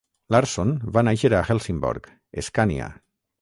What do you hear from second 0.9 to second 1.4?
va nàixer